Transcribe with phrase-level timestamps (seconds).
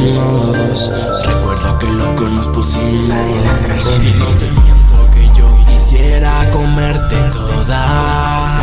[0.00, 3.04] Recuerda que lo que nos pusimos.
[4.02, 8.60] Y no te miento que yo quisiera comerte toda.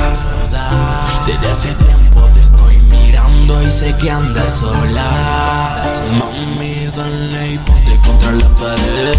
[1.27, 5.83] Desde hace tiempo te estoy mirando y sé que andas sola.
[6.17, 9.17] Mami, dale y ponte contra la pared.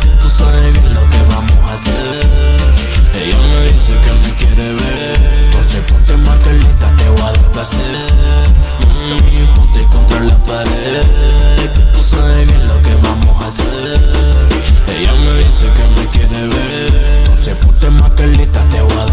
[0.00, 2.71] Que tú sabes bien lo que vamos a hacer.
[18.26, 19.12] Lista, te voy a.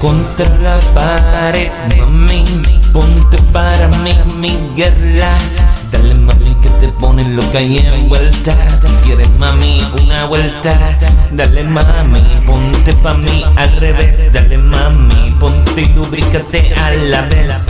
[0.00, 2.44] Contra la pared, mami,
[2.92, 5.36] ponte para mí mi guerra.
[5.90, 8.56] Dale mami que te pone loca y en vuelta.
[9.04, 10.96] ¿Quieres mami una vuelta?
[11.32, 14.32] Dale mami, ponte pa' mí al revés.
[14.32, 17.66] Dale mami, ponte y lubrícate a la vez.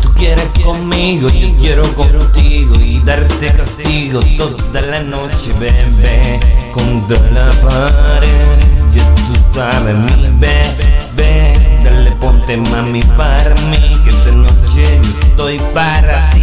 [0.00, 6.40] Tú quieres conmigo, yo quiero contigo y darte castigo toda la noche, bebé.
[6.72, 11.54] Contra la pared, tú sabes mi bebé.
[11.84, 16.42] Dale ponte mami para mí, que esta noche yo estoy para ti.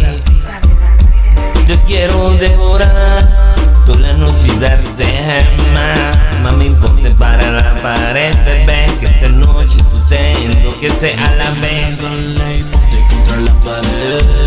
[1.66, 3.30] Te quiero devorar
[3.86, 5.06] toda la noche y darte
[5.72, 6.40] más.
[6.42, 12.00] Mami, ponte para la pared, bebé, que esta noche tú te enloqueces a la vez.
[12.00, 14.43] Dale ponte contra la pared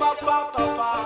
[0.00, 0.99] Pa pa pa pa.